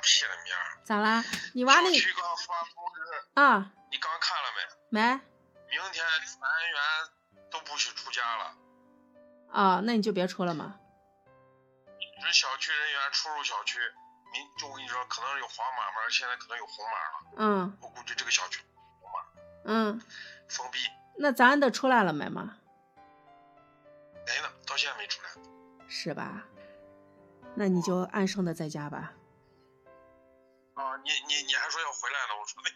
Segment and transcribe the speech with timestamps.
[0.00, 0.78] 屁了，面儿。
[0.84, 1.22] 咋啦？
[1.54, 3.00] 你娃那小区刚发通知，
[3.40, 4.48] 啊你刚看了
[4.90, 5.00] 没？
[5.00, 5.20] 没
[5.70, 6.40] 明天全
[6.72, 6.80] 员
[7.50, 8.54] 都不许出家了，
[9.52, 9.80] 啊？
[9.84, 10.76] 那你就别出了嘛。
[12.22, 13.78] 这小区人员出入小区，
[14.32, 17.32] 明就我跟你说，可能有黄码嘛，现在可能有红码了。
[17.36, 18.60] 嗯我估计这个小区
[19.00, 19.18] 红码
[19.64, 20.00] 嗯，
[20.48, 20.78] 封闭，
[21.16, 22.56] 那咱的出来了没嘛？
[24.26, 25.30] 没呢，到现在没出来。
[25.88, 26.44] 是吧？
[27.54, 29.12] 那你就安生的在家吧。
[30.80, 32.70] 啊，你你你还说要回来呢，我说那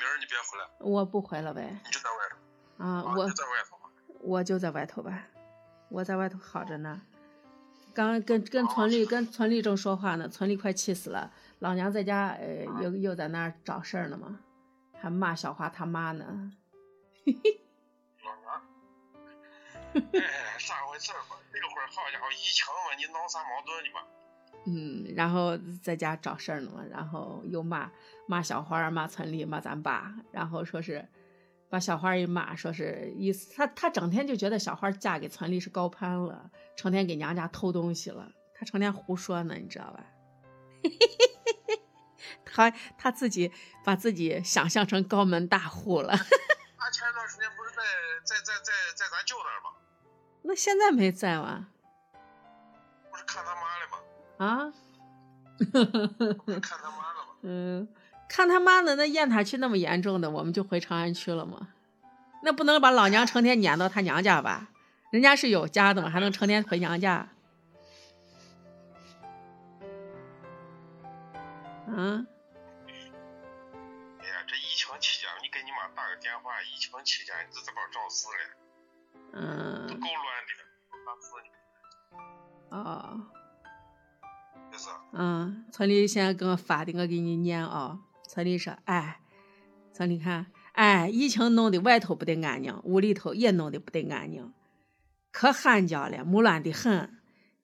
[0.00, 1.80] 明儿你别回来，我不回了呗。
[1.84, 2.36] 你就在外头，
[2.84, 3.90] 啊，啊，我就在外头吧。
[4.20, 5.24] 我就在外头吧，
[5.88, 7.02] 我在外头好着呢。
[7.94, 11.32] 刚跟跟村里跟村里正说话呢，村里快气死了。
[11.58, 14.38] 老娘在家，呃，又又在那儿找事儿呢嘛，
[15.00, 16.52] 还骂小花他妈呢。
[18.22, 18.62] 老娘，
[19.94, 21.36] 哎，咋回事吧？
[21.52, 24.02] 这会儿好家伙，疫情嘛，你闹啥矛盾呢嘛？
[24.70, 27.90] 嗯，然后在家找事儿呢嘛，然后又骂
[28.26, 31.08] 骂小花儿，骂村里，骂咱爸，然后说是
[31.70, 40.04] 把小花儿一骂，说是意思他他整天就觉得小花儿嫁给村里是高攀了，成天给娘家偷东西了，他成天胡说呢，你知道吧？
[42.44, 43.50] 他他自己
[43.84, 46.12] 把自己想象成高门大户了，
[46.76, 47.82] 他前一段时间不是在
[48.24, 49.70] 在在在在咱舅那儿吗？
[50.42, 51.68] 那现在没在吗？
[53.10, 53.98] 不是看他妈了吗？
[54.38, 54.72] 啊？
[56.62, 57.36] 看他妈的吧？
[57.42, 57.88] 嗯，
[58.28, 61.68] 看他妈的，那雁塔区那么严重的，我们就回长安区了吗？
[62.42, 64.68] 那不能把老娘成天撵到他娘家吧？
[65.10, 67.28] 人家是有家的嘛，还能成天回娘家？
[71.90, 72.26] 嗯，
[74.20, 78.44] 哎呀，这疫情期间，你给你妈打个电话，疫情期间你这这帮找事嘞，
[79.32, 80.52] 都嗯，够乱的，
[81.04, 81.48] 打死你！
[82.70, 83.18] 哦，
[85.12, 89.20] 嗯，村里现在给我发的，我给你念啊、村里说，哎，
[89.92, 94.52] 村里看，哎，疫情弄得外头不得安宁，屋里头也弄得不得安宁，
[95.32, 97.14] 可喊叫了，木乱的很。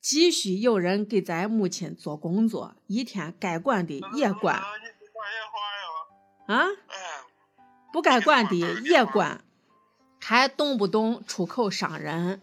[0.00, 4.56] 急需有人给咱母亲做工作，一天该管的也管
[6.46, 6.66] 啊？
[7.90, 9.42] 不该管的也管，
[10.20, 12.42] 还动不动出口伤人。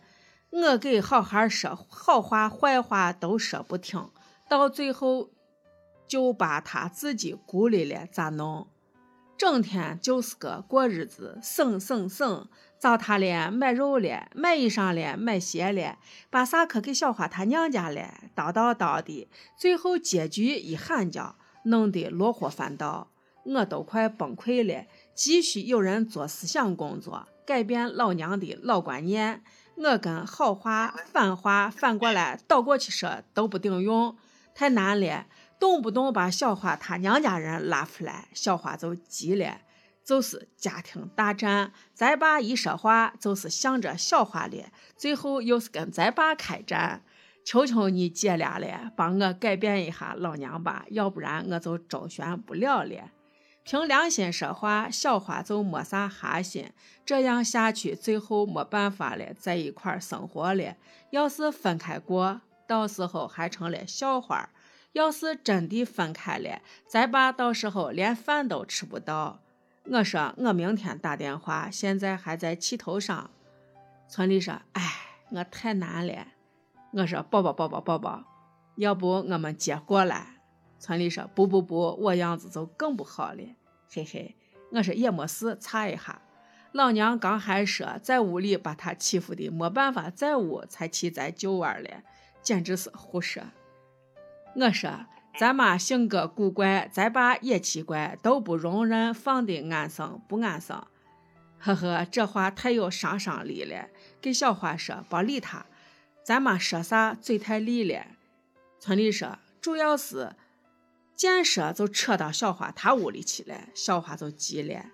[0.50, 4.10] 我给好好说好话坏话都说不听，
[4.52, 5.30] 到最后
[6.06, 8.68] 就把他自己孤立了，咋弄？
[9.38, 15.98] 整天就是个过日子，省省省，糟蹋了买肉了，买衣裳了，买鞋了，
[16.30, 23.10] 把啥可给小花她娘家了，叨叨叨的，最后结局一喊叫，弄得落火翻倒，
[23.46, 24.86] 我都快崩溃了。
[25.16, 29.42] 急需有人做思想工作，改变老娘的老观念。
[29.78, 34.18] 我跟好话、反话反过来倒过去说都不顶用，
[34.54, 35.26] 太难了。
[35.60, 39.62] 动不动把小花她娘家人拉出来，小花就急了，
[40.04, 41.72] 就是家庭大战。
[41.94, 47.04] 咱爸一说话就是向着小花了，最后又是跟咱爸开战。
[47.44, 53.12] 求求你姐俩了，帮我改变一下老娘吧，要不然我就周旋不了了。
[53.64, 56.72] 凭良心说话，小花就没啥哈心。
[57.06, 60.76] 这样下去，最后没办法了，在一块生活了。
[61.12, 62.42] 要是分开过，
[62.72, 64.52] 到时候还成了笑话。
[64.94, 69.42] 要是真的分开了，咱爸到时候连饭都吃不到。
[69.84, 73.30] 我说我明天打电话，现在还在气头上。
[74.08, 74.82] 村里说，哎，
[75.32, 76.28] 我太难了。
[76.94, 78.24] 我说宝宝宝宝宝宝，
[78.76, 80.40] 要不我们接过来？
[80.80, 83.44] 村里说不不不，我样子就更不好了。
[83.94, 84.38] 嘿嘿，
[84.72, 86.22] 我说也没事，擦一下。
[86.74, 92.04] 老娘刚还说在屋里把他欺负的没办法，在屋才去咱舅玩了，
[92.42, 93.44] 简直是胡说。
[94.56, 95.06] 我说
[95.40, 100.86] 咱妈性格古怪，咱爸也奇怪，都不容人放的安生不安生。
[101.58, 103.88] 呵呵，这话太有杀伤力了。
[104.20, 105.66] 给小花说别理他，
[106.24, 108.06] 咱妈说啥嘴太利了。
[108.80, 110.36] 村里说主要是
[111.16, 114.86] 见说就扯到小花她屋里去了，小花就急了。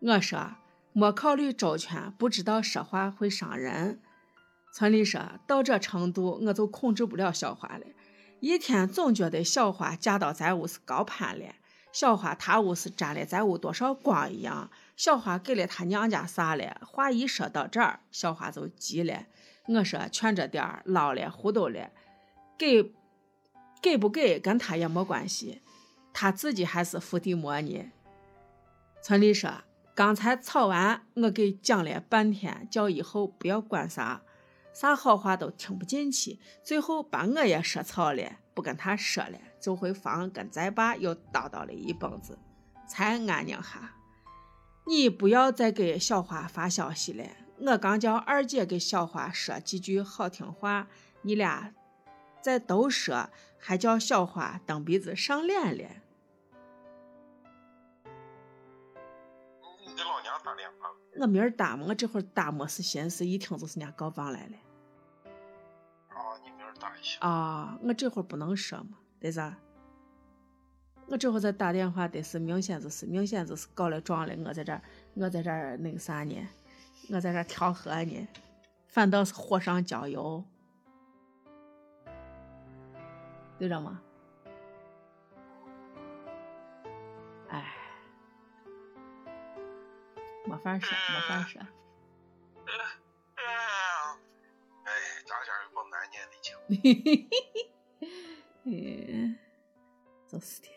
[0.00, 0.56] 我说
[0.92, 4.00] 没考虑周全，不知道说话会伤人。
[4.72, 7.84] 村里说到这程度，我就控制不了小花了。
[8.40, 11.44] 一天总觉得小花嫁到咱屋是高攀了，
[11.92, 14.70] 小花她屋是沾了咱屋多少光一样。
[14.96, 16.80] 小花给了她娘家啥了？
[16.86, 19.26] 话一说到这儿，小花就急了。
[19.66, 21.90] 我说劝着点儿，老了糊涂了，
[22.58, 22.92] 给
[23.82, 25.60] 给不给跟他也没关系，
[26.14, 27.92] 他自己还是伏地魔呢。
[29.02, 29.52] 村里说
[29.94, 34.22] 刚才吵完，我给讲了半天，叫以后不要管啥。
[34.72, 42.38] 啥好话都听不进去，最后把我也说操了，不跟他说了，就回房跟咱爸，又叨叨了一蹦子，
[42.88, 43.94] 才安宁下。
[44.86, 47.24] 你不要再给小花发消息了，
[47.58, 50.88] 我刚叫二姐给小花说几句好听话，
[51.20, 51.72] 你俩
[52.40, 56.01] 再都说，还叫小花蹬鼻子上脸了。
[61.18, 64.52] 我明儿打嘛，我这会儿打没是心思，一听就是人家告状来了。
[66.10, 67.18] 哦，你明儿打一下。
[67.20, 69.56] 啊，我这会儿不能说嘛，对啥？
[71.08, 74.34] 我这会儿再打电话，得是明显就是明显就是告了状了。
[74.46, 74.80] 我在这儿，
[75.14, 76.48] 我在这儿那个啥呢？
[77.10, 78.28] 我在这儿调和呢，
[78.86, 80.42] 反倒是火上浇油，
[83.58, 84.00] 对着吗？
[90.52, 91.62] 没法说，没法说。
[94.84, 94.92] 哎，
[95.24, 96.52] 家家有本难念的经。
[98.64, 99.38] 嗯，
[100.28, 100.68] 就是的。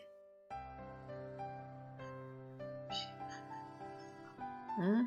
[4.78, 5.06] 嗯，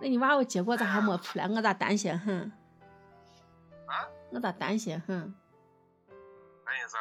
[0.00, 1.46] 那你娃娃结果咋还没出来？
[1.46, 2.50] 我咋担心很？
[3.84, 4.08] 啊？
[4.30, 5.34] 我咋担心很？
[6.64, 6.98] 担心啥？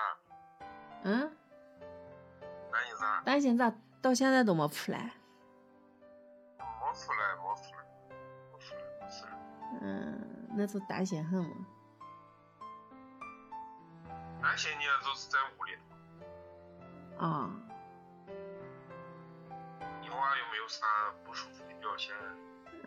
[1.03, 1.31] 嗯？
[2.69, 3.21] 担心啥？
[3.21, 5.13] 担心咋到现在都没出来？
[7.07, 7.79] 没出来，没出来，
[8.51, 9.25] 没出来，没事。
[9.81, 11.55] 嗯，那就担心很嘛。
[14.41, 15.77] 担心你就是在屋里。
[17.17, 17.49] 啊。
[20.01, 20.85] 你娃有没有啥
[21.25, 22.15] 不舒服的表现？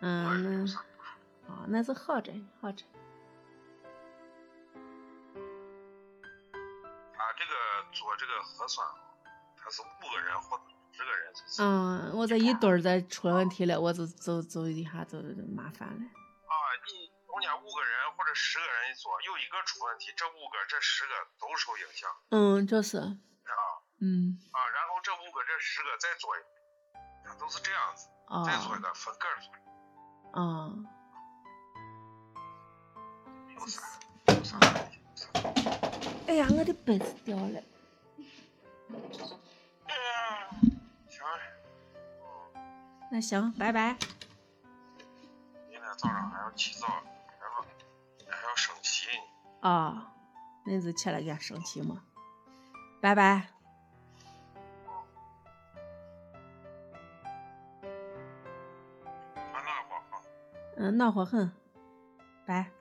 [0.01, 2.85] 嗯，那啊，那是好着呢好着。
[7.13, 7.51] 他这个
[7.91, 8.87] 做这个核酸，
[9.57, 11.33] 他是五个人或者十个人。
[11.59, 15.19] 嗯，我这一堆儿再出问题了，我就就就一下就
[15.55, 15.95] 麻烦了。
[15.95, 16.53] 啊，
[16.87, 22.09] 你中间五个人或者十个人一做，有一个出问题，这五个这十个都受影响。
[22.29, 22.97] 嗯，就是。
[22.97, 23.13] 啊。
[23.99, 24.37] 嗯。
[24.51, 26.45] 啊，然后这五个这十个再做一个。
[27.23, 30.41] 它都是这样子，啊再做一个分个做。
[30.41, 30.73] 啊。
[33.55, 33.81] 有啥？
[34.27, 34.57] 有啥？
[36.27, 37.61] 哎呀，我的杯子掉了。
[43.13, 43.97] 那行，拜拜。
[45.69, 47.65] 明天早上还要起早，然后
[48.29, 49.69] 还要升旗呢。
[49.69, 50.13] 啊，
[50.65, 52.03] 那就起来给俺升旗吗。
[53.01, 53.47] 拜拜。
[60.77, 61.51] 嗯，暖和很，
[62.45, 62.71] 拜。